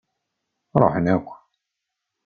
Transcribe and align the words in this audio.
Ṛuḥen 0.81 1.05
akk. 1.15 1.27